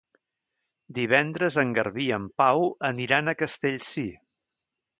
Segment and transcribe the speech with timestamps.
[0.99, 4.11] Divendres en Garbí i en Pau aniran a Castellcir.